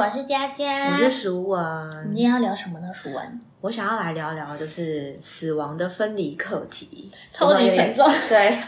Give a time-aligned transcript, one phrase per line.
[0.00, 2.04] 我是佳佳，我是淑我们文。
[2.06, 2.90] 今天要聊什么呢？
[2.90, 8.10] 淑文，我想要来聊聊就是死亡的分离课题，超级沉重。
[8.26, 8.58] 对，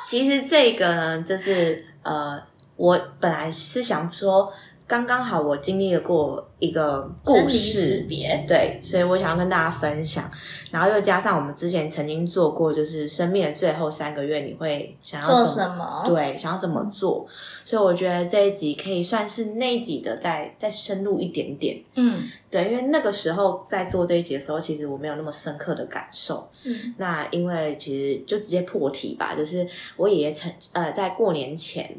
[0.00, 2.40] 其实这个呢，就是呃，
[2.76, 4.52] 我本来是想说，
[4.86, 10.30] 刚刚好我经历了过一个故事死，别，对，所以我想要跟大家分享，
[10.70, 16.04] 然后又加上我们之前曾经做过，就是生命的最后三个月，你会想要做什么？
[16.06, 17.26] 对，想要怎么做？
[17.64, 21.82] 所以我觉得这一集可以算是那一集的再再深入一点点。
[21.96, 26.48] 嗯对，因为那个时候在做这一集的时候，其实我没有那么深刻的感受。
[26.64, 31.90] 嗯那因为其实就直接破题吧，就是我爷爷曾呃在过年前，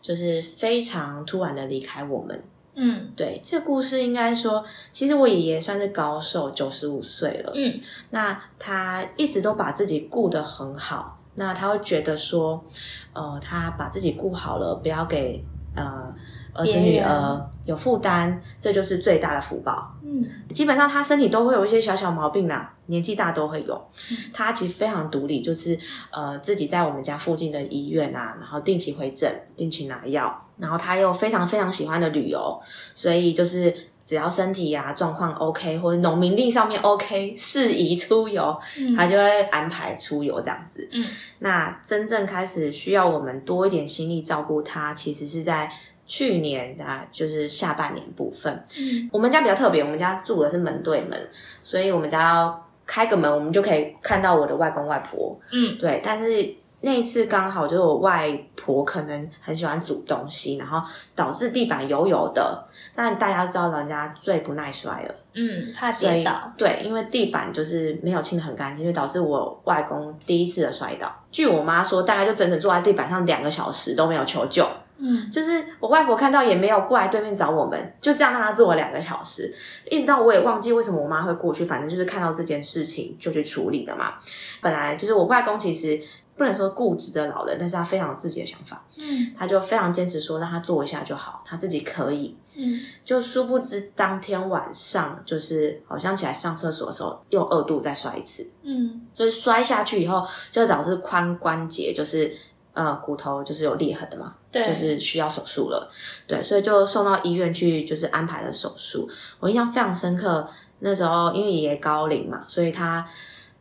[0.00, 2.42] 就是非常突然的离开我们。
[2.80, 7.52] 嗯对，这个故事应该说，其实我爷爷算是高寿，九十五岁了。
[7.54, 12.64] 嗯那他一直都把自己顾得很好，那他会觉得说，
[13.12, 16.14] 呃，他把自己顾好了，不要给呃
[16.58, 19.94] 儿子女儿有负担，这就是最大的福报。
[20.02, 23.88] 嗯基本上他身体都会有一些小小毛病啦，年纪大都会有。
[24.32, 25.78] 他其实非常独立，就是
[26.10, 30.44] 呃自己在我们家附近的医院啊，然后定期回诊，定期拿药。
[30.56, 32.60] 然后他又非常非常喜欢的旅游，
[32.92, 40.88] 所以就是只要身体呀、状况 OK，或者农民历上面 OK，适宜出游，嗯他就会安排出游这样子。
[40.90, 41.04] 嗯
[41.38, 45.70] 那真正开始需要我们多一点心力照顾他，其实是在
[46.08, 48.52] 去年啊，就是下半年部分。
[48.76, 51.16] 嗯我们家比较特别，我们家住的是门对门，
[51.62, 55.38] 所以我们家要开个门，我们就可以看到我的外公外婆。
[55.52, 60.80] 嗯对，但是那一次刚好就是我外婆可能很喜欢煮东西，然后
[61.14, 62.66] 导致地板油油的。
[62.94, 65.14] 那大家知道老，人家最不耐摔了。
[65.34, 66.52] 嗯，怕所以跌倒。
[66.56, 71.14] 对，因为地板就是没有清的很干净，就导致我外公第一次的摔倒。
[71.30, 74.66] 据我妈说，大概就整整坐在地板上两个小时都没有求救。
[74.98, 75.30] 嗯。
[75.30, 79.52] 就是我外婆看到也没有过来对面找我们，就这样让她坐了两个小时，
[79.90, 84.14] 一直到我也忘记为什么我妈会过去，反正就是看到这件事情就去处理了嘛。
[84.60, 86.00] 本来就是我外公其实
[86.36, 89.32] 不能说固执的老人，但是他非常有自己的想法，嗯。
[89.36, 92.36] 他就非常坚持说让他坐一下就好，他自己可以。
[92.54, 92.80] 嗯。
[93.04, 99.00] 就殊不知当天晚上就是好像起来上厕所的时候又二度再摔一次，嗯。
[99.14, 102.32] 就是摔下去以后就导致髋关节就是
[102.78, 105.90] 呃骨头就是有裂痕的嘛，对就是需要手术了，
[106.28, 109.08] 对，所以就送到医院去就是安排了手术。
[109.40, 113.04] 我印象非常深刻，那时候因为爷爷高龄嘛，所以他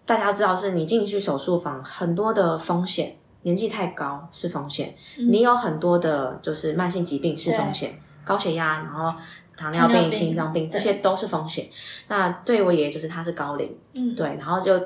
[0.06, 3.18] 大家知道是你进去手术房很多的风险。
[3.44, 9.14] 年纪太高是风险，嗯你有很多的就是慢性疾病是风险，高血压，然后
[9.56, 11.66] 糖尿病、心脏病这些都是风险。
[12.10, 14.78] 那对我爷爷就是他是高龄，嗯，对，然后就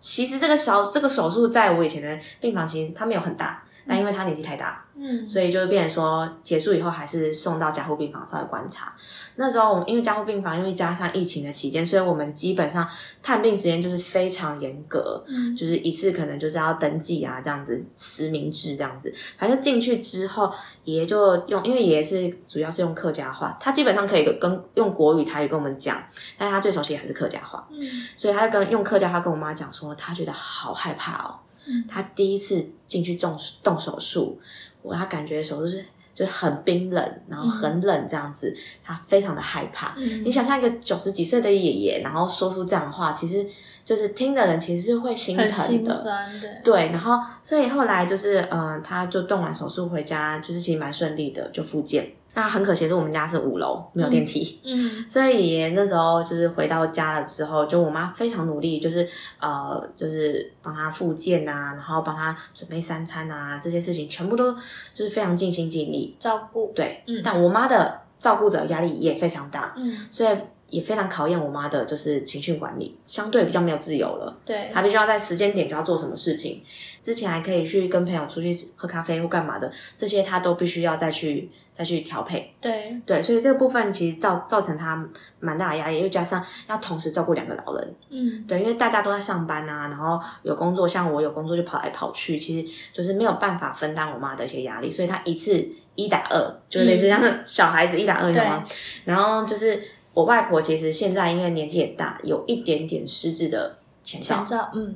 [0.00, 8.94] 其实这个小这个手术在我以前的病房其实它没有很大，但因为他年纪太大，嗯所以就变成说结束以后还是送到加护病房稍微观察。
[9.36, 12.88] 那时候我们因为加护病房，因为加上疫情的期间，所以我们基本上
[13.22, 19.12] 探病时间就是非常严格，嗯就是一次可能就是要登记啊，这样子实名制这样子。
[19.38, 20.52] 反正进去之后，
[20.84, 26.02] 爷爷就用，因为爷爷是主要是用客家话，他基本上可以跟用国语、台语跟我们讲，
[26.36, 27.66] 但是他最熟悉还是客家话。
[27.70, 27.80] 嗯
[28.16, 31.34] 所以他就跟用客家话跟我妈讲说，他觉得好害怕哦。
[31.70, 34.38] 嗯他第一次进去动动手术，
[34.82, 39.94] 我他感觉手术是就很冰冷，然后很冷这样子，他非常的害怕。
[39.96, 43.46] 嗯你想象一个九十几岁的爷爷，然后说出这样的话，其实
[43.84, 46.26] 就是听的人其实是会心疼的。
[46.64, 52.12] 对，然后所以后来就是，呃，他就动完手术回家，就是其实蛮顺利的，就复健。
[52.32, 54.60] 那很可惜是，我们家是五楼，没有电梯。
[54.64, 59.06] 嗯所以爷爷那时候就是回到家了之后，就我妈非常努力，就是
[59.40, 64.52] 呃，就是帮他复健啊，然后帮他准备三餐啊，这些事情全部都
[64.94, 66.16] 就是非常尽心尽力。
[66.18, 66.72] 照顾。
[66.74, 70.36] 对，嗯但我妈的照顾者压力也非常大，嗯，所以
[70.70, 74.36] 也非常考验我妈的就是情绪管理，相对比较没有自由了。
[74.44, 74.70] 对。
[74.72, 76.62] 她必须要在时间点就要做什么事情，
[77.00, 82.54] 之前还可以去跟朋友出去喝咖啡或干嘛的，这些她都必须要再去再去调配。
[82.60, 83.00] 对。
[83.04, 85.06] 对，所以这个部分其实造造成她
[85.40, 98.64] 蛮大的压力，又加上要同时照顾两个老人，嗯对，因为大家都在上班啊，然后有工作，像我有工作就跑来跑去，其实就是没有办法分担我妈的一些压力，所以她一次一打二，就类似像小孩子一打二，你知道吗？
[99.04, 104.70] 然后就是我外婆，其实现在因为年纪也大，有一点点失智的前兆前，兆。
[104.74, 104.94] 嗯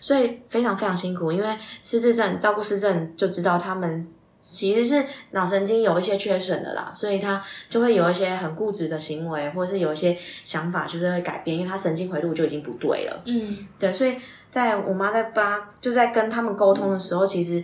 [0.00, 4.06] 所以非常非常辛苦，因为失智症照顾失症就知道他们
[4.38, 13.22] 其实是脑神经有一些缺损的啦，所以他就会有一些很固执的行为，或者是有一些想法就是会改变，因为他神经回路就已经不对了。
[13.26, 14.16] 嗯对，所以
[14.50, 17.62] 在我妈在帮就在跟他们沟通的时候，其实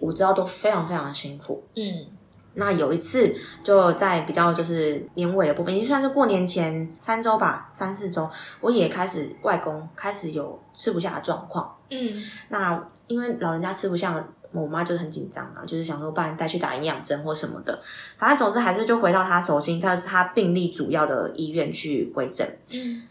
[0.00, 1.62] 我知道都非常非常的辛苦。
[1.74, 2.06] 嗯
[2.54, 8.28] 那有一次就在比较就是年尾的部分，已经算是过年前三周吧，三四周，
[8.60, 11.74] 我也开始外公开始有吃不下的状况。
[11.90, 12.10] 嗯
[12.48, 17.80] 那因为老人家吃不下，我妈就是很紧张啊，就是想说，不然带去打营养针或什么的。
[18.16, 22.58] 反正总之还是就回到他手心，他是他病历主要的医院去回诊。
[22.72, 23.02] 嗯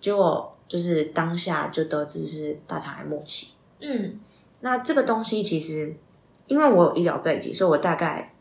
[0.00, 3.48] 结果就是当下就得知是大肠癌末期。
[3.80, 4.18] 嗯
[4.60, 5.96] 那这个东西其实，
[6.46, 8.34] 因为我有医疗背景，所以我大概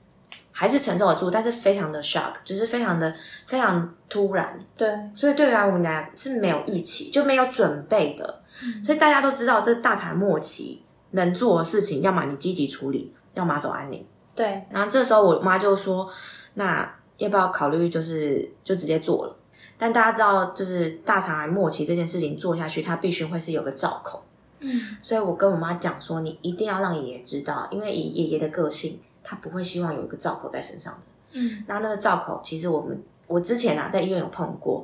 [0.59, 3.13] 还是承受得住，但是非常的 shock，就是非常的
[3.45, 8.41] 非常突然，对，所以对于我们来是没有预期，就没有准备的。
[8.83, 10.81] 所以大家都知道，这大肠末期
[11.11, 14.03] 能做的事情，要么你积极处理，要么走安宁。
[14.33, 16.09] 对，然后这时候我妈就说
[16.55, 19.35] ：“那要不要考虑就是就直接做了？”
[19.77, 24.23] 但大家知道，就是大肠癌末期这件事情做下去，它必须会是有个兆口。
[24.61, 30.99] 嗯所以我跟我妈讲说，你一定要让爷爷知道，因为爷爷爷的个性，他不会希望有一个兆口在身上的。
[31.33, 32.97] 嗯那那个兆口，其实我们
[33.27, 34.81] 我之前啊在医院有碰过，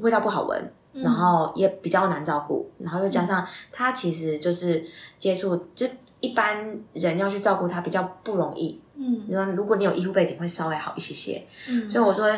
[0.00, 4.84] 味道不好闻，嗯然后也比较难照顾，然后又加上他其实就是
[5.16, 5.86] 接触，就
[6.18, 8.80] 一般人要去照顾他比较不容易。
[8.96, 11.46] 嗯你说如果你有医护背景，会稍微好一些些。
[11.68, 12.28] 嗯，所以我说，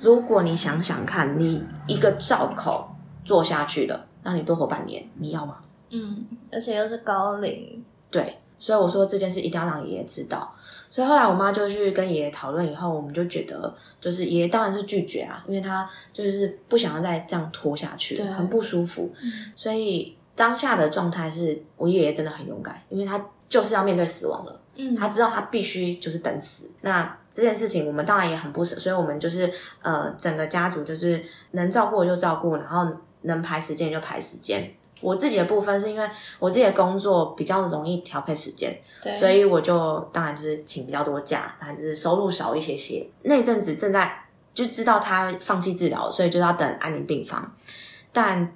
[0.00, 2.88] 如果你想想看，你一个兆口
[3.24, 5.58] 做下去了，让你多活半年，你要吗？
[5.90, 10.54] 嗯，而且又是高龄，对，所以我说这件事一定要让爷爷知道。
[10.90, 19.10] 所以后来我妈就去跟爷爷讨论以后，我们就觉得，就是爷爷当然是拒绝啊，因为他就是不想要再这样拖下去，对很不舒服。
[19.54, 24.60] 所以当下的状态是我爷爷真的很勇敢，因为他就是要面对死亡了。
[24.80, 26.70] 嗯他知道他必须就是等死。
[26.82, 29.52] 那这件事情我们当然也很不舍，所以我们就是
[29.82, 31.20] 呃整个家族就是
[31.50, 32.86] 能照顾就照顾，然后
[33.22, 34.72] 能排时间就排时间。
[35.00, 43.08] 我自己的部分是因为我自己的工作比较容易调配时间，对，所以我就当然就是请比较多假，当然就是收入少一些些。
[43.22, 47.54] 那阵子正在就知道他放弃治疗，所以就要等安宁病房。
[48.12, 48.52] 但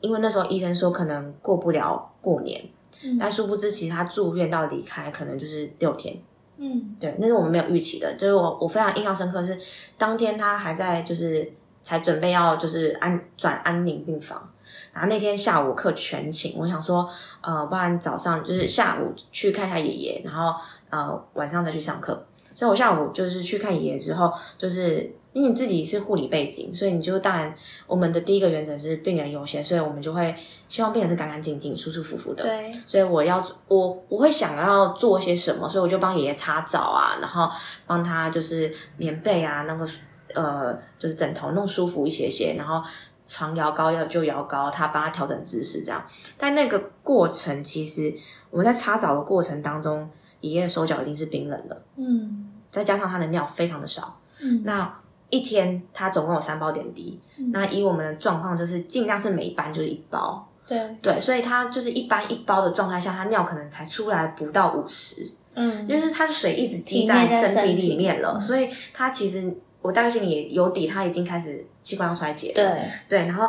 [0.00, 2.62] 因为那时候医生说可能过不了过年，
[3.02, 6.16] 嗯但殊不知其实他住院到离开可能就是六天。
[6.58, 8.12] 嗯对，那是我们没有预期的。
[8.14, 9.58] 就是我我非常印象深刻是，
[9.98, 11.52] 当天他还在就是
[11.82, 14.50] 才准备要就是安转安宁病房，
[14.96, 17.06] 然后那天下午课全请，我想说
[17.42, 20.58] 呃，不然早上就是下午去看一下爷爷，然后
[20.88, 22.26] 呃晚上再去上课。
[22.54, 27.54] 所以我下午就是去看爷爷之后，就是因为你自己是护理背景，所以你就当然
[27.86, 30.34] 我们的第一个原则是病人优先，所以我们就会
[30.66, 32.44] 希望病人是干干净净、舒舒服服的。
[32.44, 37.46] 对，所以我要我我会想要做些什么，所以我就帮爷爷擦澡啊，然后
[37.86, 39.86] 帮他就是棉被啊，那个
[40.34, 42.82] 呃就是枕头弄舒服一些些，然后
[43.26, 46.02] 床摇高要就摇高，他帮他调整姿势这样。
[46.38, 48.14] 但那个过程其实
[48.50, 50.08] 我们在擦澡的过程当中，
[50.40, 52.44] 爷爷手脚已经是冰冷了，嗯。
[52.70, 54.62] 再加上他的尿非常的少，嗯。
[54.64, 55.00] 那
[55.30, 57.18] 一天他总共有三包点滴，
[57.52, 60.46] 那以我们的状况就是尽量是每一班就是一包。
[60.66, 65.88] 对，对，所以他就是一般一包的状态下，他尿可能才出来不到五十，嗯。
[65.88, 67.72] 就是他的水一直积在身体。
[67.74, 68.40] 里面了，嗯。
[68.40, 69.56] 所以他其实
[69.86, 72.54] 我大概心里也有底，他已经开始器官要衰竭了。
[72.54, 73.48] 对，对，然后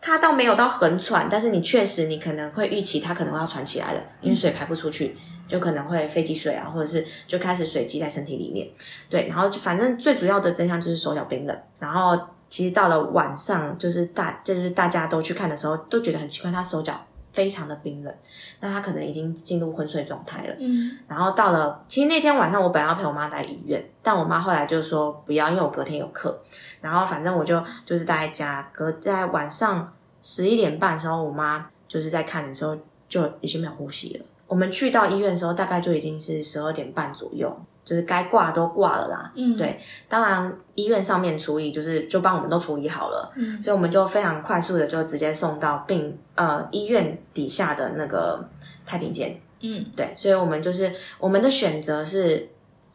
[0.00, 5.16] 他倒没有到很喘，但是你确实你可能会预期他可能会要喘起来了，因为水排不出去，
[5.48, 8.68] 就可能会肺积水啊，或者是就开始水积在身体里面。
[9.08, 12.18] 对，然后就反正最主要的真相就是手脚冰冷，然后
[12.48, 17.00] 其实到了晚上，就是大就是大家都去看的时候，都觉得很奇怪，他手脚
[17.32, 18.14] 非常的冰冷，
[18.60, 20.54] 那他可能已经进入昏睡状态了。
[20.58, 26.40] 嗯然后到了，其实那天晚上我本来要陪我妈来医院，但我妈后来就说不要，因为我隔天有课。
[26.80, 32.76] 然后反正我就就是待在家，隔在晚上十一点半的时候，我妈就是在看的时候
[33.08, 34.24] 就已经没有呼吸了。
[34.46, 37.56] 我们去到医院的时候，大概就已经是十二点半左右，
[37.90, 39.32] 就是该挂都挂了啦。
[39.34, 39.76] 嗯，对
[40.08, 48.48] 当然医院上面处理就是就帮我们都处理好了，嗯所以我们就非常快速的就直接送到病呃医院底下的那个
[48.86, 49.40] 太平间。
[49.62, 52.48] 嗯对，所以我们就是我们的选择是，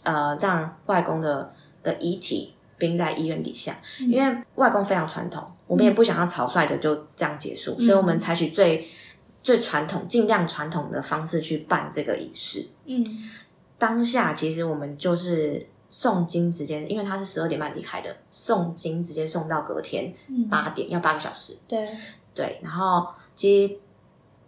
[0.04, 1.52] 呃，让外公的
[1.84, 8.88] 的遗体冰在医院底下，因为外公非常传统，我们也不想要草率的就这样结束，所以我们采取最
[9.44, 12.66] 最传统、尽量传统的方式去办这个仪式。
[12.86, 13.06] 嗯
[13.78, 21.58] 当下其实我们就是诵经，直接因为他是十二点半离开的，诵经直接送到隔天嗯，八点，要八个小时。
[21.68, 21.88] 对，
[22.34, 23.78] 对，然后其实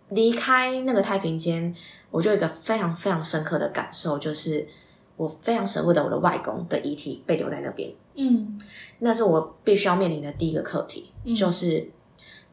[0.10, 1.74] 离开那个太平间，
[2.12, 4.68] 我就有一个非常非常深刻的感受，就是
[5.16, 8.58] 我非常舍不得我的外公的遗体被留在那边，嗯。
[9.00, 11.36] 那是我必须要面临的第一个课题，嗯。
[11.36, 11.90] 就是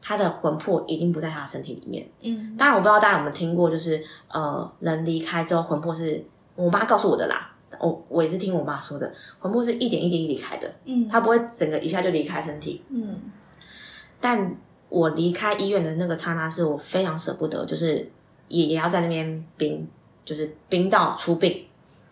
[0.01, 2.09] 他的魂魄已经不在他的身体里面。
[2.21, 2.55] 嗯。
[2.57, 6.23] 当然，我不知道大家有没有听过，就是呃，人离开之后，魂魄是
[6.55, 12.83] 我妈告诉我的啦，我我也是听我妈说的，魂魄是一点一点离开的，嗯，它不会整个一下就离开身体。
[12.89, 13.21] 嗯
[14.21, 14.57] 但
[14.89, 18.09] 我离开医院的那个刹那，是我非常舍不得，就是
[18.47, 19.87] 也也要在那边冰，
[20.23, 21.67] 就是冰到出殡。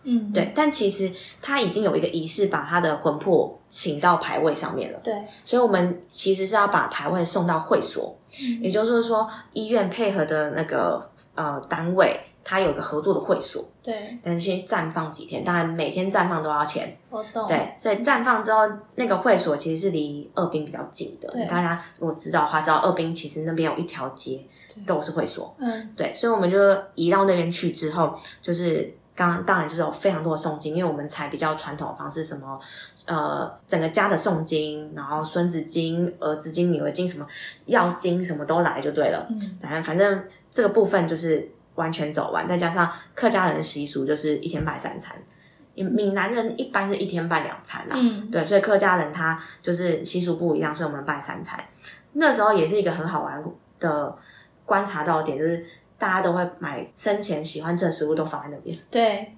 [0.06, 1.10] 嗯，对，但其实
[1.40, 5.00] 他已经有一个仪式，把他的魂魄请到牌位上面了。
[5.02, 8.14] 对，所以我们其实是要把牌位送到会所，
[8.60, 16.94] 也就是说，医院配合的那个呃单位，它有个合作的会所，对，但是先暂放几天，当然每天暂放都要钱。
[17.08, 18.60] 我懂，对，所以暂放之后，
[18.96, 21.46] 那个会所其实是离二滨比较近的对。
[21.46, 24.38] 大家如果知道的话，知道二滨其实那边有一条街
[24.86, 25.56] 都是会所。
[25.58, 26.58] 嗯对，所以我们就
[26.94, 32.58] 移到那边去之后，就是刚当然就是有非常多的诵经，因为我们采比较传统的方式，什么
[33.06, 37.26] 呃整个家的诵经，然后孙子经、儿子经、女儿经，什么
[37.66, 39.26] 药经什么都来就对了。
[39.30, 45.16] 嗯反正反正这个部分就是完全走完，再加上客家人的习俗就是一天拜三餐，
[45.74, 47.94] 闽南人一般是一天拜两餐啊。
[47.94, 51.62] 嗯，对，所以客家人他就是习俗不一样，所以我们拜三餐。
[52.12, 53.42] 那时候也是一个很好玩
[53.80, 54.16] 的
[54.64, 55.64] 观察到的点，就是
[55.98, 59.34] 大家都会买生前喜欢吃的食物都放在那边，对，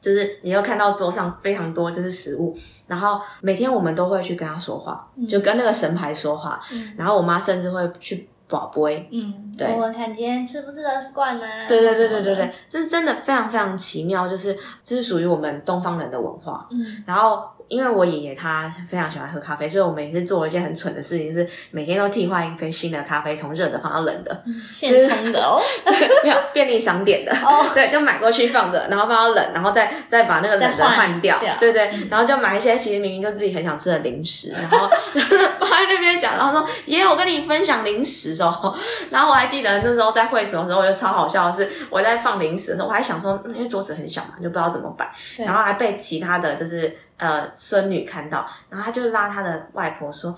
[0.00, 2.56] 就是你又看到桌上非常多就是食物，
[2.86, 6.94] 然后每天我们都会去跟他说话，就跟那个神牌说话，嗯。
[6.96, 9.08] 然后我妈甚至会去保杯。
[9.10, 11.46] 嗯，对问问看今天吃不吃得惯呢？
[11.68, 16.66] 对对对对对对，就是真的非常非常奇妙，就是这是属于我们东方人的文化。
[16.70, 24.36] 嗯然后因为我爷爷他非常喜欢喝咖啡，所以我们也是做了一件很蠢的事情，就是每天都替换一杯新的咖啡，从热的放到冷的，
[24.68, 25.62] 现冲的哦，
[26.24, 27.64] 没有便利商店的，哦。
[27.72, 31.56] 对，就买过去放着，然后放到冷，然后再再把那个冷的再换换掉，掉。
[31.60, 38.76] 对对，然后就买一些其实明明就自己很想吃的零食，然后就是 放在那边讲，然后说爷爷，我跟你分享零食哦。
[39.10, 50.34] 然后我还记得那时候在会所的时候，我就超好笑的是，我在放零食的时候，我还想说，嗯因为桌子很小嘛，就不知道怎么摆，然后还被其他的就是呃孙女看到，然后他就拉他的外婆说，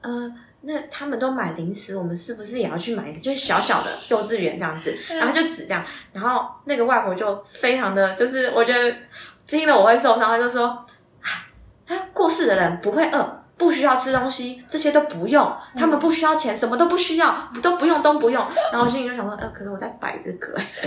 [0.00, 0.34] 呃。
[0.64, 3.18] 那他们都买零食，我们是不是也要去买一个？
[3.18, 8.96] 就是小小的幼稚园这样子，然后他就指这样，然后那个外婆就非常的，就是我觉得
[9.44, 11.26] 听了我会受伤，她就说，啊，
[11.84, 18.44] 他过世的人不会饿，不需要吃东西，这些都不用，他们不需要钱，什么都不需要，都不用都不用。
[18.72, 20.64] 然后我心里就想说，呃，可是我在摆这个、欸，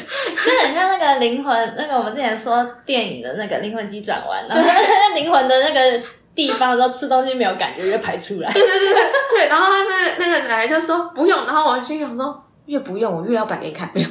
[0.46, 4.70] 就很像那个灵魂，那个我们之前说电影的那个灵魂机转弯，然后
[5.16, 6.04] 灵魂的那个
[6.36, 8.52] 地方的时候吃东西没有感觉，就排出来。
[8.54, 9.04] 对对对对
[9.38, 9.48] 对。
[9.48, 14.10] 然后那个那个奶奶就说不用，然后我心想说，越不用我越要摆给你看，没有。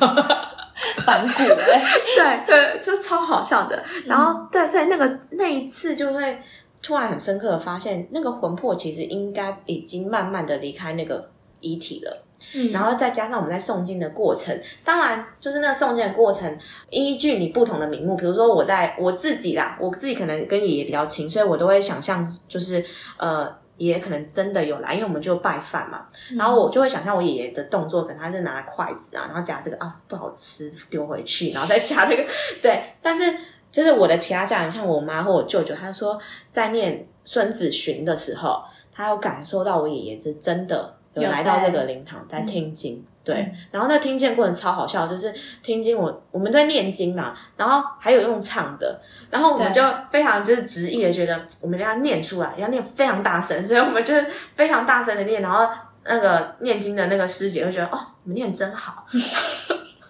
[1.05, 1.83] 反骨哎、
[2.17, 3.81] 对对，就超好笑的。
[4.07, 6.37] 然后、对，所以那个那一次就会
[6.85, 12.25] 突然很深刻的发现，那个魂魄其实应该已经慢慢的离开那个遗体了。
[12.55, 16.59] 嗯然后再加上我们在诵经的过程，当然就是那个诵经的过程，
[16.91, 22.85] 依据你不同的名目，比如说我在我自己啦，我自己可能跟爷爷比较亲，所以我都会想象就是
[23.17, 23.65] 呃。
[23.77, 32.25] 爷爷可能真的有来，因为我们就拜饭嘛，然后我就会想象我爷爷的动作，可能他是拿筷子啊，然后夹这个啊不好吃丢回去，然后再夹那个
[32.63, 33.37] 对，但是
[33.75, 36.17] 就是我的其他家人，像我妈或我舅舅，他说
[36.49, 38.63] 在念孙子巡的时候，
[38.93, 43.05] 他有感受到我爷爷是真的有有来到这个灵堂在听经。
[43.25, 49.01] 对嗯，然后那听见过程超好笑，就是听经我我们在念经嘛，然后还有用唱的，
[49.31, 55.67] 然后我们就非常就是执意的觉得我们要念出来，要念非常大声，所以我们就是非常大声的念，然后
[56.05, 59.07] 那个念经的那个师姐就觉得哦，你们念得真好，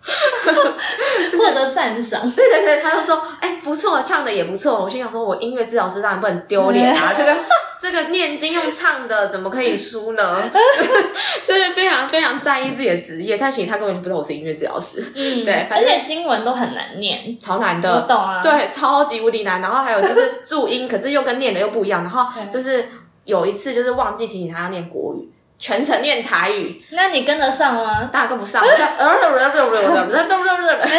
[1.38, 2.20] 获得赞赏。
[2.34, 4.82] 对对对，他就说，哎、不错，唱的也不错。
[4.82, 7.36] 我心想说，我音乐治疗师当然不能丢脸啊，这个
[7.80, 10.42] 这个念经用唱的，怎么可以输呢？
[11.42, 18.00] 就是非常非常在意自己的职业，但其实他根本就不知道我是音乐治疗师，嗯，对反正而且经文都很难念，超难我的。
[18.02, 19.60] 懂啊。，对，超级无敌难。
[19.60, 22.02] 然后还有就是注音，可是又跟念的又不一样。
[22.02, 22.88] 然后就是
[23.24, 28.04] 有一次就是忘记提醒他要念国语，全程念台语，那你跟得上吗？
[28.12, 28.62] 当然跟不上。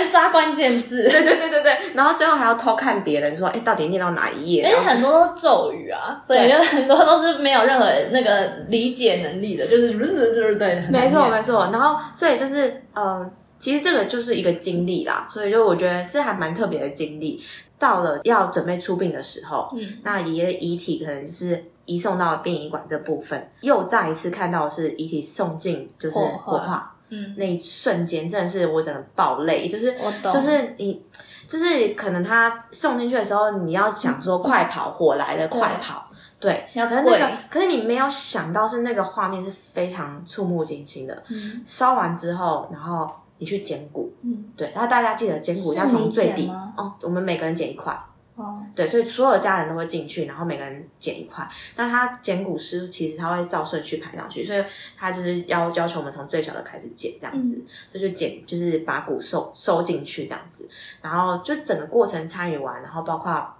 [0.09, 4.65] 抓关键字，对对对对对，然后最后还要偷看别人说，哎，到底念到哪一页？
[4.65, 17.43] 而且很多都是咒语啊，所以就很多都是没有任何那个理解能力的，就是就是对，很难没错没错，然后所以就是呃，其实这个就是一个经历啦，所以就我觉得是还蛮特别的经历。
[17.77, 26.91] 到了要准备出殡的时候，嗯，那爷爷的遗体可能就是移送到殡仪馆这部分，又再一次看到是遗体送进就是火化。
[27.09, 31.01] 嗯，那一瞬间，真的是我整个爆泪，就是我懂，就是你。
[31.47, 36.65] 就是可能他送进去的时候，你要想说快跑，火来了，快跑，对。
[36.73, 41.23] 可是那个，可是你没有想到是那个画面是非常触目惊心的。
[41.29, 41.61] 嗯。
[41.63, 47.95] 烧完之后，然后你去捡骨，嗯，对，然后大家记得捡骨要从最底哦，我们每个人捡一块，
[48.35, 51.47] 哦，对，所以所有的家人都会进去，然后每个人捡一块。
[51.77, 54.61] 那他捡骨师其实他会照顺序排上去，所以
[54.97, 57.55] 他就是要要求我们从最小的开始捡这样子，
[57.89, 60.67] 所以就捡就是把骨收收进去这样子，
[61.01, 63.55] 然后就整个过程参与完，然后包括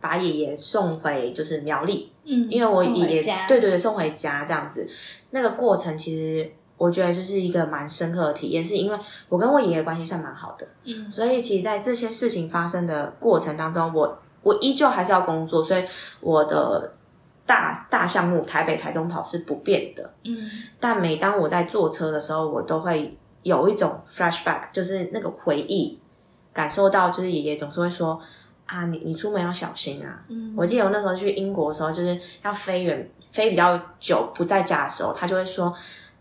[0.00, 4.86] 把爷爷送回就是苗栗，嗯，因为我爷爷对对对送回家这样子，
[5.30, 15.84] 那个过程其实我觉得就是一个蛮深刻的体验，是因为我跟我爷爷关系算蛮好的，嗯所以其实，在这些事情发生的过程当中，我我依旧还是要工作，所以
[16.20, 16.92] 我的
[17.46, 20.12] 大大项目台北、台中跑是不变的。
[20.24, 20.36] 嗯
[20.80, 25.98] 但每当我在坐车的时候，我都会有一种 flashback，就是那个回忆，
[26.52, 28.20] 感受到就是爷爷总是会说
[28.66, 30.24] 啊，你你出门要小心啊。
[30.28, 35.72] 嗯我记得我那时候去英国的时候，就是要飞远飞比较久不在家的时候，他就会说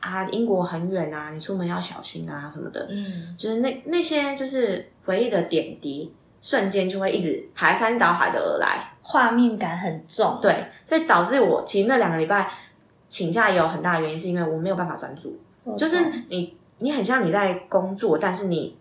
[0.04, 2.86] 啊，英国很远啊，你出门要小心啊什么的。
[2.90, 8.90] 嗯就是那那些就是回忆的点滴，瞬间就会一直排山倒海的而来。
[9.02, 12.50] 画面感很重，对，所以导致我其实那两个礼拜
[13.10, 15.38] 请假也有很大的原因，是因为我没有办法专注。
[15.78, 15.98] 就是
[16.30, 18.78] 你你很像你在工作，但是你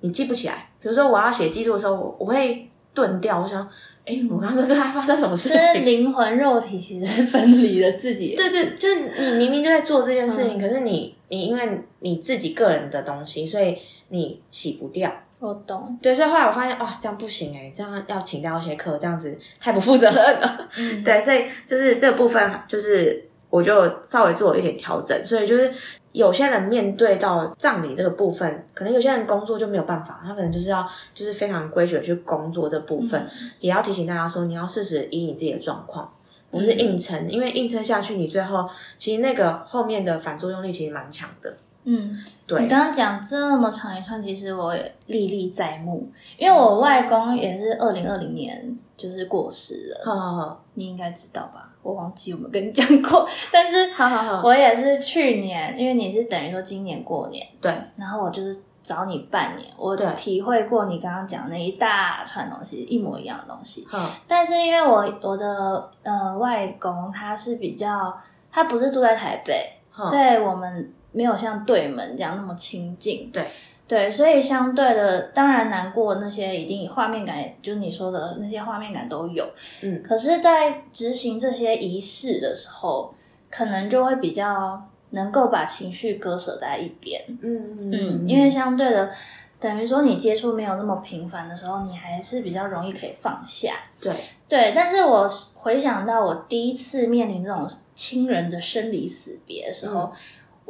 [0.00, 0.68] 你记不起来。
[0.80, 3.66] 比如说我要写记录的时候，我我会顿掉，我想，
[4.04, 5.86] 哎、我刚刚跟他发生什么事就是情？
[5.86, 13.76] 灵魂肉体其实是分离的自己，对对，就是你明明就在做这件事情，可是你你因为你自己个人的东西，所以
[14.08, 15.12] 你洗不掉。
[15.38, 20.68] 我懂，对，所以后来我发现，哇，这样不行哎，这样要请掉一些课，这样子太不负责任了。
[20.76, 25.16] 嗯对，所以就是这个部分，就是我就稍微做了一点调整。
[25.24, 25.70] 所以就是
[26.10, 33.24] 有些人面对到葬礼这个部分，可能有些人工作就没有办法，他可能就是要就是非常规矩的去工作这部分，
[33.60, 36.12] 也要提醒大家说，你要适时以你自己的状况。
[36.50, 41.50] 不是硬撑，因为硬撑下去，你最后其实那个后面的反作用力其实蛮强的。
[41.84, 42.14] 嗯，
[42.46, 51.71] 对你刚刚讲这么长一串，其实我也历历在目，因为我外公也是二零二零年就是过世了，好好好，你应该知道吧？
[51.82, 53.90] 我忘记有没有跟你讲过， 但是
[54.42, 60.06] 我也是去年，因为你是等于说今年过年，对，然后我就是找你半年，我对。
[60.14, 63.86] 体会过你刚刚讲那一大串东西，一模一样的东西。
[63.92, 68.16] 嗯，但是因为我我的呃外公他是比较，
[68.50, 70.04] 他不是住在台北，好。
[70.04, 73.30] 所以我们没有像对门这样那么亲近。
[73.32, 73.44] 对
[73.92, 79.46] 对，所以相对的，当然难过那些一定画面感，就是你说的那些画面感都有。
[79.82, 83.12] 嗯可是，在执行这些仪式的时候，
[83.50, 87.22] 可能就会比较能够把情绪割舍在一边。
[87.42, 89.10] 嗯嗯，因为相对的，
[89.60, 93.74] 等于说你接触没有那么频繁的时候，你还是比较容易可以放下。
[94.00, 94.10] 对，
[94.48, 100.12] 对，但是我回想到我第一次面临这种亲人的生离死别的时候，嗯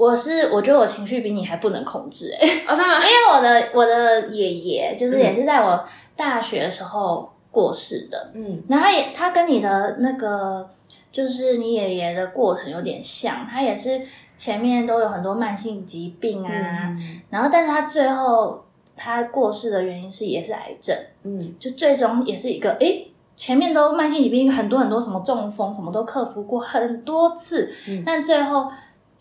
[0.03, 5.21] 我是我觉得我情绪比你还不能控制哎、哦， 因为我的我的爷爷就是嗯。
[5.21, 5.85] 也是在我
[6.17, 8.61] 大学的时候过世的，嗯。
[8.69, 10.69] 然后他也他跟你的那个
[11.13, 14.03] 就是你爷爷的过程有点像，他也是
[14.37, 16.51] 前面都有很多慢性疾病啊，
[16.89, 17.23] 嗯。
[17.31, 18.65] 然后但是他最后
[18.97, 21.55] 他过世的原因是也是癌症，嗯。
[21.61, 23.09] 就最终也是一个诶。
[23.35, 28.03] 前面都慢性疾病很多很多，什么中风什么都克服过很多次，嗯。
[28.05, 28.71] 但最后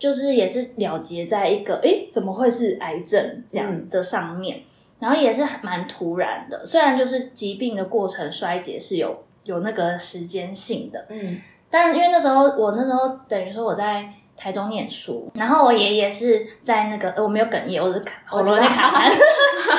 [0.01, 4.63] 就是也是了结在一个诶怎么会是癌症这样的上面，
[4.99, 6.65] 然后也是蛮突然的。
[6.65, 14.11] 虽然就是疾病的过程衰竭是有有那个时间性的，嗯但因为那时候我那时候等于说我在
[14.41, 19.07] 台中念书，然后我爷爷是在那个呃我没有哽咽，我是卡喉咙在卡痰，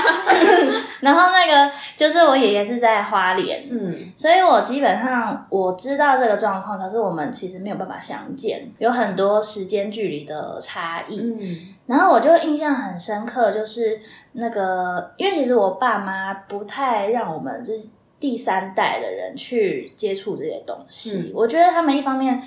[1.03, 4.13] 然后那个就是我爷爷是在花莲，嗯。
[4.15, 11.19] 所以我基本上我知道这个状况，可是我们其实没有办法相见，有很多时间距离的差异。
[11.19, 11.75] 嗯。
[11.87, 14.01] 然后我就印象很深刻，就是
[14.35, 17.73] 那个，因为其实我爸妈不太让我们这
[18.21, 21.19] 第三代的人去接触这些东西。
[21.19, 21.33] 嗯。
[21.35, 22.41] 我觉得他们一方面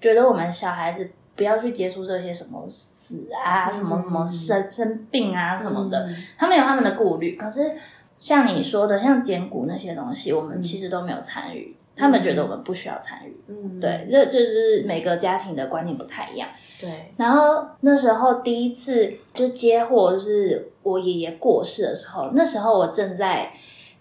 [0.00, 7.36] 觉得我们小孩子不要去接触这些什么死啊、嗯什么什么生生病啊什么的，嗯他们有他们的顾虑。
[7.36, 7.72] 可是
[8.18, 11.74] 像你说的，像捡骨那些东西，我们嗯其实都没有参与。
[12.00, 16.48] 他们觉得我们不需要参与，嗯，对，这就是每个家庭的观念不太一样。
[16.80, 23.52] 对，然后那时候第一次就接货，就是我爷爷过世的时候，那时候我正在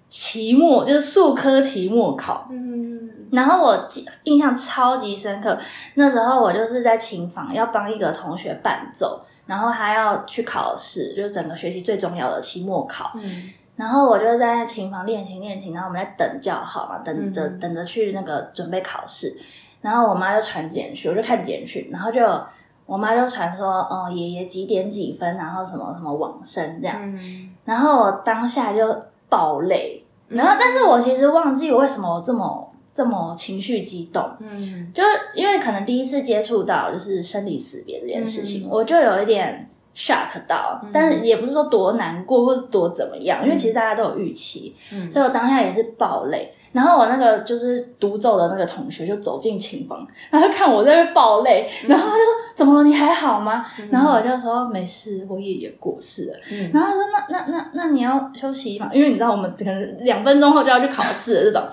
[0.10, 5.58] 期末，就是数科期末考，嗯然后我记印象超级深刻。
[5.96, 13.12] 那时候我就是在琴房要帮一个同学伴奏，然后他要去考试，就是整个学期最重要的期末考。
[13.15, 19.38] 嗯然后我就在琴房练琴练琴，然后我们在等叫号嘛，等着、嗯等着去那个准备考试。
[19.82, 22.22] 然后我妈就传简讯，我就看简讯，然后就
[22.88, 26.98] 我妈就传说，哦，爷爷几点几分，然后什么什么往生这样。
[27.00, 34.92] 嗯然后我当下就爆泪，然后，但是我其实忘记我为什么这么这么情绪激动，嗯。
[34.94, 44.76] 就是因为可能第一次接触到就是生离死别这件事情，我就有一点 shock 到，但是也不是说多难过或者多怎么样，因为其实大家都有预期，
[45.10, 46.54] 所以我当下也是爆泪。
[46.74, 52.84] 然后我那个就是独奏的那个同学就走进琴房， 然后看我在那爆泪，然后他就说：“怎么了？
[52.84, 56.38] 你还好吗？”然后我就说：“没事，我爷爷过世了。”
[56.72, 58.92] 然后他说：“那那那那你要休息嘛？
[58.94, 61.64] 因为你知道我们可能两分钟后就要去考试了这种。”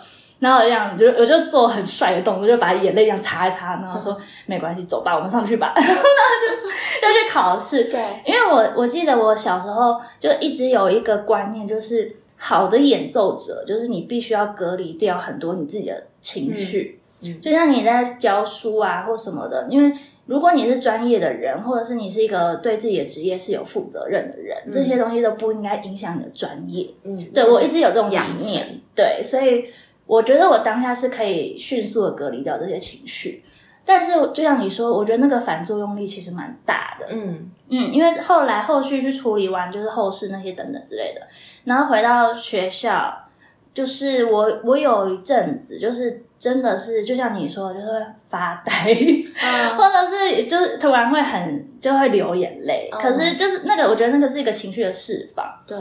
[0.45, 5.73] 然后这样就我就做很帅的动作，就把眼泪这样擦一擦，然后说：“没关系，走吧，我们上去吧。
[5.81, 7.85] ”然后就要去考试。
[7.85, 26.87] 对，因为我我记得我小时候就一直有一个观念，就是好的演奏者，就是你必须要隔离掉很多你自己的情绪，嗯就像你在教书啊或什么的，因为如果你是专业的人，或者是你是一个对自己的职业是有负责任的人，这些东西都不应该影响你的专业。
[27.03, 29.65] 嗯，对我一直有这种理念，对，所以
[30.07, 33.45] 我觉得我当下是可以迅速的隔离掉这些情绪。
[33.87, 37.07] 但是就像你说，我觉得那个反作用力其实蛮大的。
[37.11, 41.21] 嗯嗯，因为后来后续去处理完，就是后事那些等等之类的，
[41.65, 43.15] 然后回到学校，
[43.75, 52.89] 就是我我有一阵子就是真的是就像你说的，就是会发呆，嗯 或者是就是突然会很就会流眼泪。
[52.93, 55.77] 可是就是那个，我觉得那个是一个情绪的释放，对，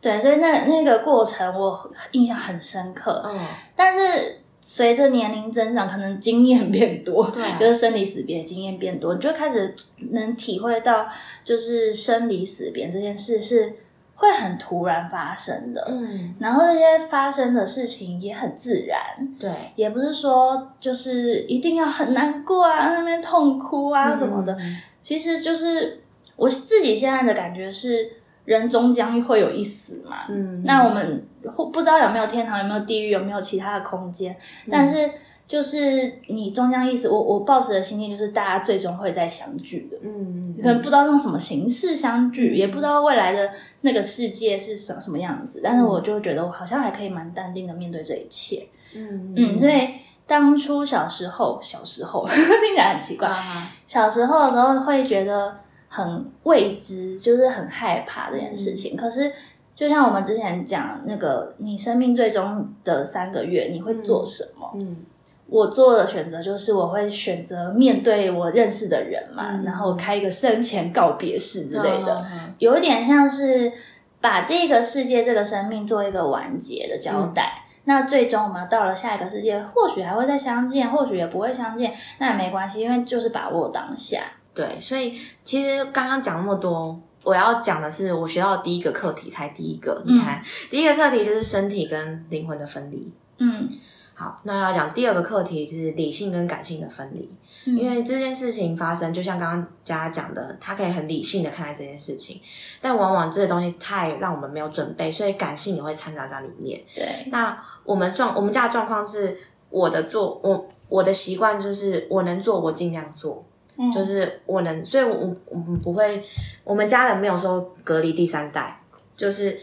[0.00, 3.22] 对，所以那那个过程我印象很深刻。
[3.26, 3.38] 嗯。
[3.74, 9.74] 但是随着年龄增长，可能经验变多，对就是生离死别经验变多，你就开始
[10.10, 11.06] 能体会到，
[11.44, 13.74] 就是生离死别这件事是
[14.14, 18.98] 会很突然发生的，嗯，然后这些发生的事情也很自然，
[19.38, 24.76] 对，也不是说就是一定要很难过啊，那边痛哭啊什么的，嗯。
[25.00, 26.02] 其实就是
[26.36, 28.10] 我自己现在的感觉是，
[28.48, 31.22] 人终将会有一死嘛，嗯，那我们
[31.54, 34.32] 或不知道有没有天堂，有没有地狱，有没有其他的空间，
[34.64, 34.70] 嗯。
[34.72, 35.10] 但是
[35.46, 39.98] 就是你终将一死，我我抱持的心念就是大家最终会再相聚的。
[40.02, 43.50] 嗯可能不知道用什么形式相聚，也不知道未来的
[43.82, 48.66] 那个世界是什什么样子，但是我就觉得我好像还可以蛮淡定的面对这一切。
[48.94, 49.90] 嗯嗯，所以
[50.26, 55.54] 当初小时候，小时候 听起来很奇怪，啊小时候的时候会觉得
[55.88, 58.96] 很未知，就是很害怕这件事情。
[58.96, 59.32] 可是，
[59.74, 64.70] 就像我们之前讲那个，你生命最终的三个月，你会做什么？
[64.74, 65.04] 嗯
[65.50, 73.72] 我做的选择就是，我会选择面对我认识的人嘛，然后开一个生前告别式之类的，嗯有一点像是
[74.20, 77.64] 把这个世界、这个生命做一个完结的交代。
[77.84, 84.24] 那最终我们到了下一个世界，或许还会再相见，或许也不会相见，那也没关系，因为就是把握当下。
[84.54, 85.12] 对，所以
[85.44, 90.02] 其实刚刚讲那么多，我要讲的是我学到的第一个课题，才第一个。
[90.04, 93.12] 你看，第一个课题就是身体跟灵魂的分离。
[93.38, 93.68] 嗯
[94.14, 97.30] 好，那要讲第二个课题是理性跟感性的分离，
[97.66, 102.40] 因为这件事情发生，就像刚刚佳讲的，他可以很理性的看待这件事情，
[102.80, 106.82] 但往往这些东西太让我们没有准备，所以感性也会掺杂在里面。
[106.96, 109.38] 对，那我们状我们家的状况是，
[109.70, 113.46] 我的做我我的习惯就是我能做我尽量做，
[113.78, 116.20] 嗯就是我能，所以我我我们不会，
[116.64, 118.82] 我们家人没有说隔离第三代，
[119.16, 119.56] 就是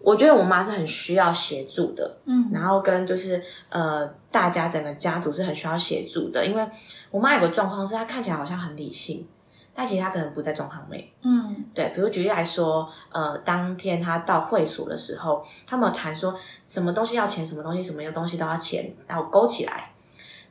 [0.00, 6.64] 我觉得我妈是很需要协助的，嗯然后跟就是呃大家整个家族是很需要协助的，因为
[7.10, 9.26] 我妈有个状况是她看起来好像很理性，
[9.74, 11.12] 但其实她可能不在状况内。
[11.22, 19.90] 嗯对，比如举例来说，呃，当天她到会所的时候，他们有谈说什么东西要钱，什么东西什么东西都要钱，然后勾起来。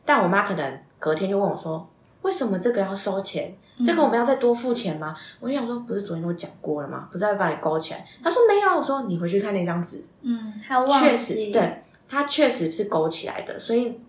[0.03, 1.89] 但我妈可能隔天就问我说
[2.25, 3.55] ：“为什么这个要收钱？
[3.85, 7.07] 这个我们要再多付钱吗？”我就想说：“不是昨天都讲过了吗？
[7.11, 13.59] 不是要把你勾起来？”他说：“没有。”我说：“你回去看那张纸，嗯，他忘确记实，对，它确实是勾起来的。
[13.59, 13.99] 所以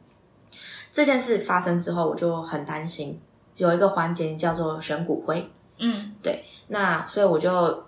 [0.90, 3.20] 这件事发生之后，我就很担心。
[3.56, 7.84] 有一个环节叫做选骨灰，嗯对那所以我就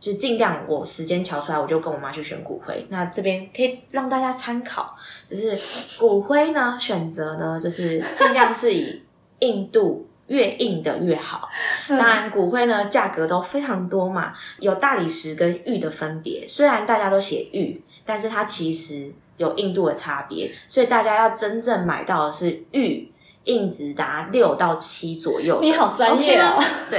[0.00, 2.86] 就尽量我时间瞧出来，我就跟我妈去选骨灰。
[2.90, 4.94] 那这边可以让大家参考，
[5.26, 5.56] 就是
[6.00, 9.02] 骨灰呢选择呢，就是尽量是以
[9.40, 11.48] 硬度越硬的越好。
[11.88, 16.46] 当然，骨灰呢价格都非常多嘛，有大理石跟玉的分别。
[16.48, 23.10] 虽然大家都写玉，但是它其实有硬度的差别，所以大家要真正买到的是玉。
[23.44, 26.98] 硬值达六到七左右，你好专业哦吗对，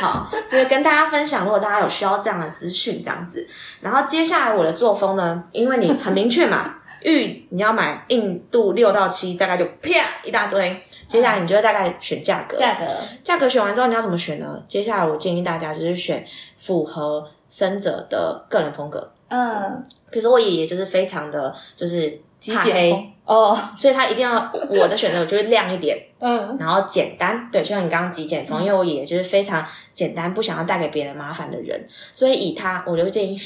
[0.00, 3.46] 好，这个跟大家分享，如果大家有需要这样的资讯，这样子。
[3.80, 9.90] 然后接下来我的作风呢，因为你很明确嘛， 玉你要买硬度六到七，大概就啪
[10.24, 10.84] 一大堆。
[11.06, 12.86] 接下来你就会大概选价格，价格，
[13.22, 14.62] 价格选完之后你要怎么选呢？
[14.66, 19.82] 接下来我建议大家就是选符合生者的个人风格，嗯。
[20.10, 26.56] 比比如说我爷爷就是非常的就是极怕黑哦，所以他一定要我的选择就是亮一点，嗯。
[26.58, 33.38] 然后简单，对，就像你刚刚极简风，因为我爷爷就是非常简单，不想要带给别人麻烦的人，所以以他，我就建议，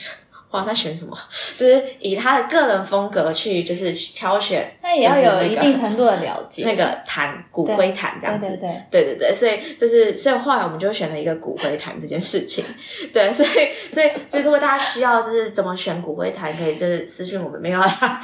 [0.50, 1.16] 哇，他选什么？
[1.56, 6.64] 就是以他的个人风格去，就是挑选，那也要有一定程度的了解。
[6.68, 12.64] 那个坛骨灰坛这样子，对对对，对对对，所以就是，所以后来我们就选了一个骨灰坛这件事情。
[13.12, 13.48] 对，所以
[13.92, 18.22] 所以所以如果大家需要就是怎么选骨灰坛，可以就是私信我们没有啦。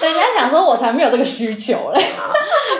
[0.00, 2.02] 人家想说，我才没有这个需求嘞。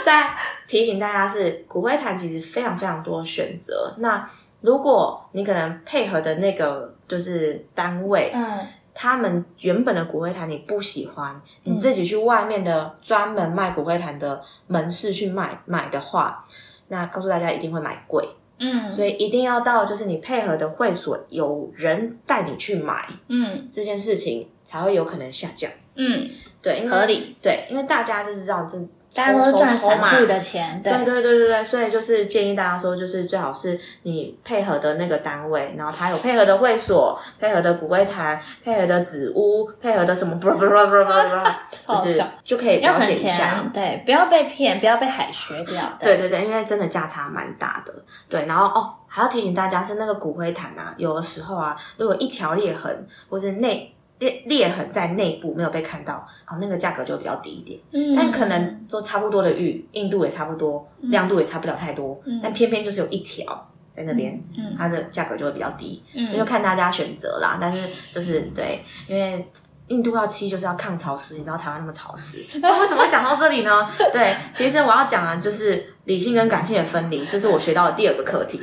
[0.05, 0.31] 再
[0.67, 3.95] 提醒大家是骨灰坛其实非常非常多选择。
[3.99, 4.27] 那
[4.63, 8.59] 如果你可能配合的那个就是单位，嗯
[8.99, 16.47] 他们原本的骨灰坛你不喜欢，你自己去外面的专门卖骨灰坛的门市去买买的话，
[16.89, 18.27] 那告诉大家一定会买贵。
[18.59, 25.71] 嗯所以一定要到就是你配合的会所有人带你去买嗯这件事情，才会有可能下降。
[25.95, 26.27] 嗯，
[26.63, 27.37] 对，因为合理。
[27.43, 28.79] 对，因为大家就是这样，就
[29.17, 43.65] 大家都是赚散户的钱，对对对对对，所以就是建议大家说，就是最好是你配合的那个单位，然后它有配合的会所、配合的骨灰坛、配合的纸屋、配合的什么， 不不不不不不，就是就可以了解一下，。
[43.73, 45.83] 对，不要被骗，不要被海学掉。
[45.99, 47.95] 对对对，因为真的价差蛮大的。
[48.29, 57.79] 对，然后哦，还要提醒大家是那个骨灰坛啊，有的时候啊，如果一条裂痕或是内裂裂痕在内部没有被看到，好，那个价格就会比较低一点。
[57.93, 67.59] 嗯，但可能做差不多的玉，硬度也差不多，亮度也差不了太多，但偏偏就是有一条在那边，嗯它的价格就会比较低，嗯所以就看大家选择啦。
[67.61, 69.47] 但是就是对，因为。
[69.89, 73.89] 硬度要七就是要抗潮湿，你知道台湾那么潮湿， 那为什么会讲到这里呢？
[74.13, 78.61] 对，其实我要讲的就是理性跟感性的分离，这是我学到的第二个课题。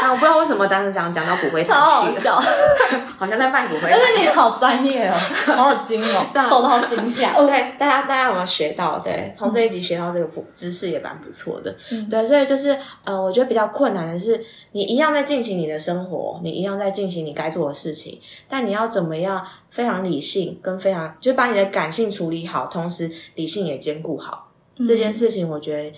[0.00, 2.40] 但 我不知道为什么当时讲讲到骨灰超好坛去了，笑，
[3.18, 4.14] 好像在卖骨灰但坛。
[4.14, 5.14] 是你好专业哦，
[5.56, 7.32] 好有惊哦，样受到惊吓。
[7.32, 9.00] 对，大家大家有没有学到？
[9.00, 11.74] 对，从这一集学到这个不知识也蛮不错的。
[11.90, 14.40] 嗯对，所以就是呃，我觉得比较困难的是，
[14.72, 24.44] 你一样在进行你的生活，你一样在进行你该做的事情，但你要怎么样非常理性，跟非常就是把你的感性处理好，同时理性也兼顾好、
[24.78, 25.92] 嗯这件事情，我觉得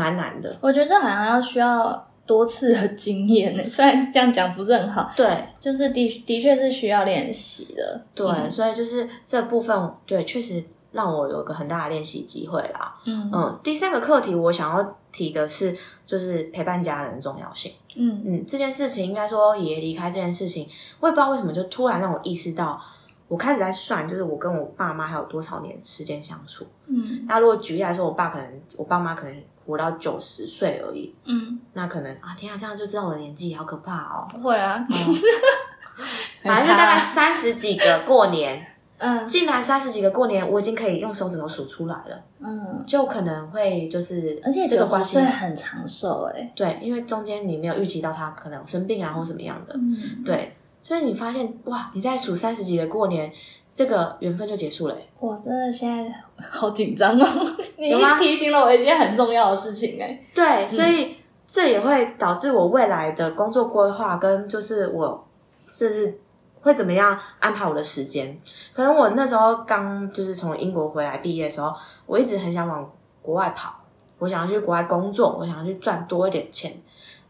[0.00, 0.56] 蛮难的。
[0.62, 8.00] 我觉得这好像要需要多次的经验呢， 虽然这样讲不是很好，对就是的的确是需要练习的。
[8.14, 12.96] 对，嗯所以就是这部分，对，确实让我有一个很大的练习机会啦。
[13.04, 17.72] 嗯嗯，第三个课题我想要提的是，就是陪伴家人的重要性。
[17.96, 20.66] 嗯嗯，这件事情应该说爷爷离开这件事情，
[21.00, 22.80] 我也不知道为什么就突然让我意识到，
[23.26, 26.64] 我开始在算，就是我跟我爸妈还有多少年时间相处。
[26.86, 34.26] 嗯那如果举例来说，我爸可能，我爸妈可能活到九十岁而已，嗯，那可能啊，天啊，这样就知道我的年纪，好可怕哦。
[34.30, 34.84] 不会啊，
[36.42, 38.66] 反正就大概三十几个过年，
[38.98, 39.28] 嗯。
[39.28, 46.52] 竟然三十几个过年，我已经可以用手指头数出来了，嗯，就可能会就是，而且这个关系岁很长寿哎。
[46.56, 53.32] 对，因为中间你没有预期到他可能生病啊或什么样的，嗯，对，所以你发现哇，你在数三十几个过年，
[53.72, 55.08] 这个缘分就结束了欸。
[55.18, 57.26] 我真的现在好紧张哦，
[57.78, 60.20] 你有吗提醒了我一件很重要的事情哎。
[60.34, 65.26] 对，所以这也会导致我未来的工作规划跟就是我
[65.66, 66.18] 就是
[66.60, 68.38] 会怎么样安排我的时间。
[68.72, 71.72] 可能我那时候刚就是从英国回来毕业的时候，
[72.06, 72.90] 我一直很想往
[73.22, 73.74] 国外跑，
[74.18, 76.72] 我想要去国外工作，我想要去赚多一点钱。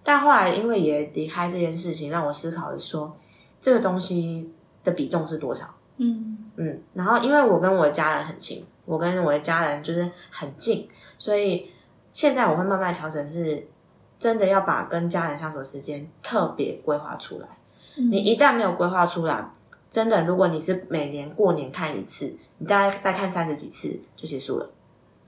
[0.02, 3.14] 但后来因为也离开这件事情，让我思考的说，
[3.60, 4.50] 这个东西
[4.82, 5.66] 的比重是多少？
[6.02, 11.70] 嗯嗯，然后因为我跟我的家人很亲，我跟我的家人就是很近，所以
[12.10, 13.68] 现在我会慢慢调整，是
[14.18, 17.46] 真的要把跟家人相处的时间特别规划出来。
[17.96, 19.52] 你一旦没有规划出来，
[19.90, 24.70] 真的，如果你是每年过年看一次，你大概再看三十几次就结束了。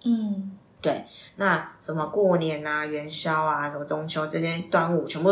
[0.04, 1.04] 嗯对
[1.36, 5.30] 那什么过年啊、元宵啊、什么中秋这些端午全部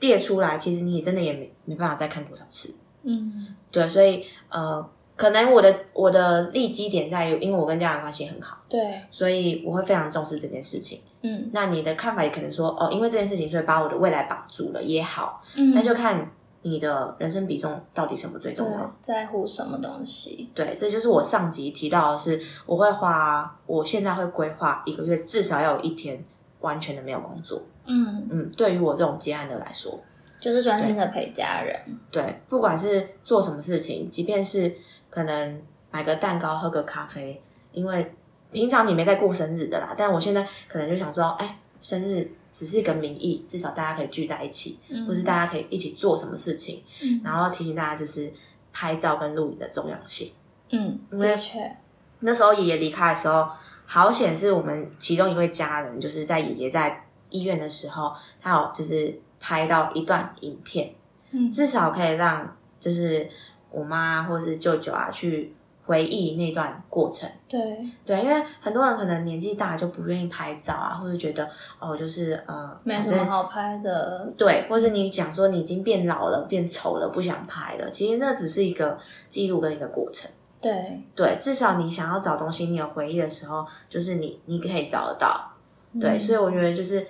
[0.00, 2.74] 列出来，其实你真的也没没办法再看多少次。
[3.06, 11.00] 嗯对，所以呃，可能我的我的立基点在于，因为我跟家人关系很好，对，所以我会非常重视这件事情。
[11.22, 16.30] 嗯那你的看法也可能说，哦，因为这件事情所以把我的未来绑住了也好，嗯，那就看
[16.62, 18.96] 你的人生比重到底什么最重要。
[19.00, 20.50] 在乎什么东西？
[20.54, 26.24] 对，这就是我上集提到的是，我会花，我现在会规划一个月至少要有一天
[26.60, 27.60] 完全的没有工作。
[27.86, 29.98] 嗯，嗯，对于我这种接案的来说，
[30.46, 31.76] 就是专心的陪家人。
[32.08, 34.72] 对，不管是做什么事情，即便是
[35.10, 38.14] 可能买个蛋糕、喝个咖啡，因为
[38.52, 44.78] 平常你没在过生日的啦，但我现在可能就想说，哎，生日只是一个名义，至少大家可以聚在一起，
[45.08, 48.32] 或是大家可以一起做什么事情，嗯然后提醒大家就是
[48.72, 50.30] 拍照跟录影的重要性。
[50.70, 51.76] 嗯，的确，
[52.20, 53.48] 那时候爷爷离开的时候，
[53.84, 60.92] 好险是我们其中一位家人，就是在爷爷在医院的时候，他有就是拍到一段影片，
[61.30, 63.28] 嗯至少可以让就是
[63.70, 65.54] 我妈或是舅舅啊去
[65.84, 67.30] 回忆那段过程。
[67.46, 67.60] 对，
[68.04, 74.28] 对，因为很多人可能年纪大就不愿意拍照啊，或者觉得哦，就是呃，没什么好拍的。
[74.36, 80.28] 对，或是你讲说你已经变老了、变丑了，不想拍了，其实那只是一个记录跟一个过程。
[80.60, 85.52] 对，对，至少你想要找东西，你有回忆的时候，就是你你可以找得到。
[86.00, 87.06] 对，嗯所以我觉得就是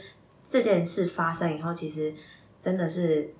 [0.48, 2.14] 这件事发生以后，其实
[2.60, 3.34] 真的是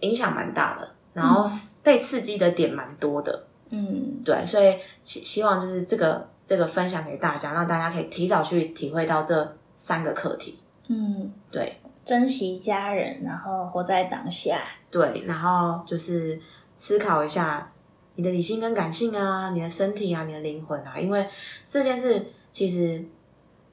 [0.00, 1.42] 影响蛮大的，然后
[1.82, 3.46] 被刺激的点蛮多的。
[3.70, 10.58] 嗯，对，所以希希望就是这个这个分享给大家，让大家可以提早去体会到这三个课题。
[10.88, 14.60] 嗯，对珍惜家人，然后活在当下。
[14.90, 16.38] 对，然后就是
[16.76, 17.72] 思考一下
[18.16, 21.26] 你的理性跟感性啊，你的身体啊，你的灵魂啊，因为
[21.64, 23.02] 这件事其实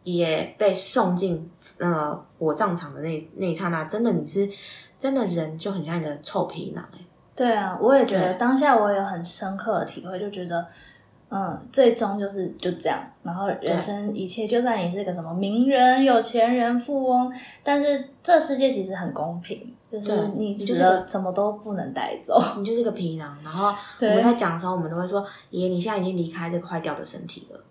[0.03, 4.49] 也被送进呃火葬场的那那一刹那，真的你是
[4.97, 6.99] 真的人就很像一个臭皮囊哎、
[7.35, 10.67] 对啊，我也觉得当下我有很深刻的体会，就觉得，
[11.29, 12.99] 嗯，最终就是就这样。
[13.23, 17.31] 然后人生一切，就算你是个什么名人、有钱人、富翁，
[17.63, 22.41] 但是这世界其实很公平，就是你你就是什么都不能带走。
[22.57, 23.37] 你就是个皮囊。
[23.43, 23.67] 然后
[24.01, 27.63] 我们在讲的时候，我们都会说：“爷爷，你现在已经离开这个坏掉的身体了。”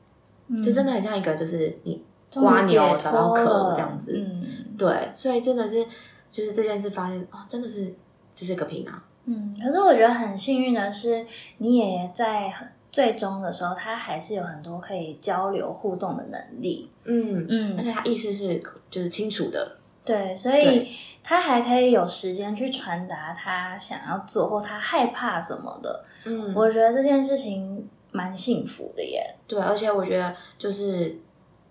[0.62, 4.12] 就真的很像一个，就是你终于刮牛解找到壳这样子。
[4.16, 4.44] 嗯
[4.78, 5.84] 对，所以真的是，
[6.30, 7.92] 就是这件事发现哦，真的是
[8.34, 9.02] 就是个皮囊。
[9.24, 9.52] 嗯。
[9.60, 11.26] 可是我觉得很幸运的是，
[11.58, 12.52] 你爷爷在
[12.92, 16.90] 最终的时候，他还是有很多可以交流互动的能力。
[17.04, 19.76] 嗯，嗯而且他意识是就是清楚的。
[20.04, 20.88] 对，所以
[21.22, 26.04] 他还可以有时间去传达他想要做或他害怕什么的。
[26.24, 29.34] 嗯，我觉得这件事情蛮幸福的耶。
[29.46, 31.18] 对，而且我觉得就是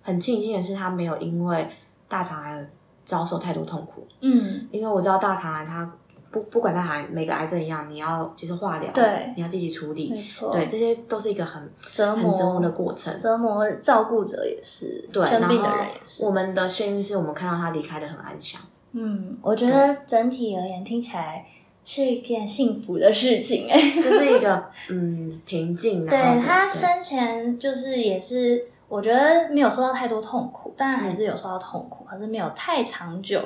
[0.07, 1.67] 很庆幸的是，他没有因为
[2.07, 2.65] 大肠癌
[3.03, 4.07] 遭受太多痛苦。
[4.21, 5.93] 嗯，因为我知道大肠癌它
[6.31, 13.19] 不不管大肠癌每个癌症一样，你要接受化疗，对你要积极处理，没错，对，这些都是一个很折磨很折磨的过程。
[13.19, 16.31] 折磨照顾者也是，对，生病的人也是我。
[16.31, 18.61] 们的幸运是我们看到他离开的很安详。
[18.93, 21.45] 嗯，我觉得整体而言听起来
[21.83, 23.77] 是一件幸福的事情哎。
[24.01, 33.41] 就是一个 嗯平静，对他生前就是也是，我觉得没有受到太多痛苦，当然还是有受到痛苦，可是没有太长久。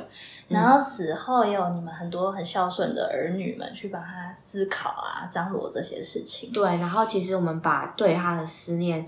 [0.48, 6.52] 然后死后也有你们很多很孝顺的儿女们去帮他思考啊、张罗这些事情。
[6.52, 9.06] 对，然后其实我们把对他的思念，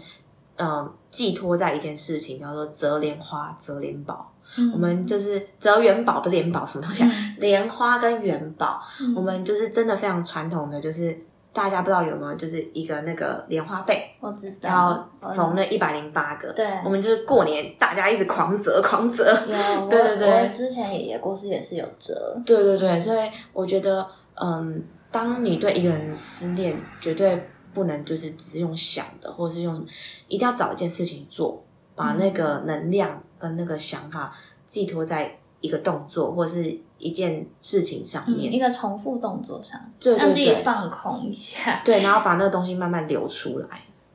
[0.55, 4.29] 呃，寄托在一件事情，叫做折莲花、折莲宝。
[4.55, 7.09] 嗯我们就是折元宝，不是莲宝什么东西啊？
[7.39, 11.17] 莲花跟元宝，嗯我们就是真的非常传统的，就是
[11.53, 14.69] 大家不知道有没有，就是一个那个莲花被，我知道。
[14.69, 16.51] 然后，缝了一百零八个。
[16.51, 16.65] 对。
[16.83, 19.23] 我们就是过年大家一直狂折狂折。
[19.47, 20.27] 有 对对对。
[20.27, 29.85] 我之前爷爷过世也是有折，对对对，所以我觉得，嗯，当你对一个人的思念，绝对不能就是只是用想的，或是用，
[30.27, 31.63] 一定要找一件事情做，
[31.93, 34.35] 把那个能量跟那个想法
[34.65, 41.82] 寄托在一个动作或是一件事情上嗯，一面，个重复动作上，对对让自己放空一下。
[41.86, 43.67] 对，然后把那个东西慢慢流出来。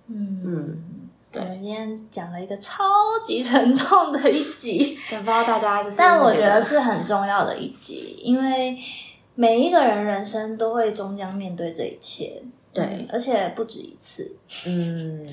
[0.09, 0.83] 嗯嗯，
[1.33, 2.85] 我们今天讲了一个超
[3.25, 8.77] 级沉重的一集，但不知道大家就是，但我觉得是很重要的一集，因为
[9.35, 12.43] 每一个人人生都会终将面对这一切，
[12.75, 14.37] 对嗯而且不止一次。
[14.67, 15.27] 嗯，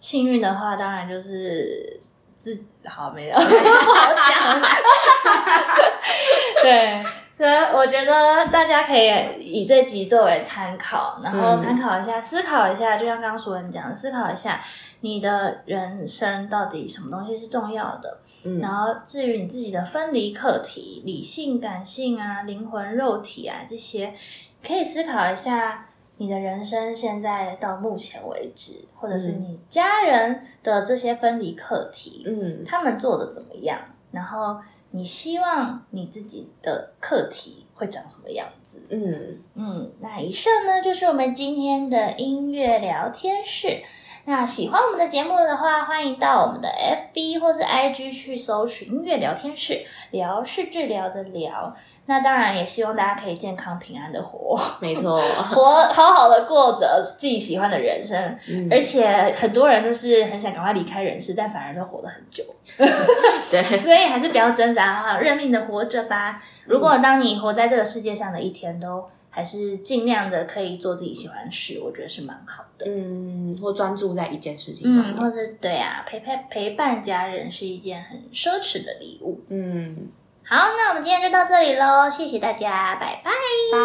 [0.00, 1.98] 幸运的话，当然就是
[2.46, 3.42] 自好没有不
[3.92, 4.62] 好讲。
[6.62, 7.02] 对，
[7.36, 14.60] 所以我觉得大家可以以这集作为参考，然后嗯参考一下、思考一下，就像刚刚熟人讲的，思考一下
[15.00, 18.18] 你的人生到底什么东西是重要的。
[18.44, 24.14] 嗯然后至于你自己的分离课题，理性、感性啊、灵魂、肉体啊这些，
[24.64, 25.85] 可以思考一下
[26.18, 33.78] 你的人生现在到目前为止，或者是你家人的这些分离课题，嗯他们做的怎么样？
[34.10, 34.58] 然后
[34.90, 38.80] 你希望你自己的课题会长什么样子？
[38.88, 43.82] 嗯，嗯，那以上呢就是我们今天的音乐聊天室。
[44.28, 51.72] 那喜欢我们的节目的话，欢迎到我们的 FB 或是 IG 去搜寻音乐聊天室，聊是治疗的聊。
[52.06, 55.20] 那当然也希望大家可以健康平安的活，没错，
[55.50, 58.36] 活好好的过着自己喜欢的人生。
[58.48, 62.42] 嗯而且很多人就是很想赶快离开人世，但反而都活了很久。
[63.48, 66.42] 对， 所以还是不要挣扎哈，认命的活着吧。
[66.64, 69.04] 如果当你活在这个世界上的一天都
[69.36, 72.86] 还是尽量的可以做自己喜欢的事，我觉得是蛮好的。
[72.88, 79.42] 嗯，或专注在一件事情上嗯，或者对啊，陪陪陪伴家人是一件很奢侈的礼物。
[79.50, 80.08] 嗯，
[80.42, 83.30] 好，那我们今天就到这里喽，谢谢大家，拜拜。
[83.72, 83.78] 拜。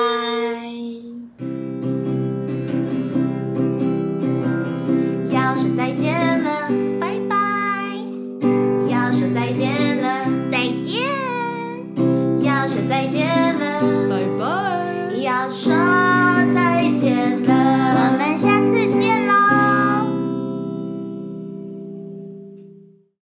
[5.34, 7.36] 要说再见了，拜拜。
[8.90, 11.02] 要说再见了，再见。
[12.42, 13.51] 要说再见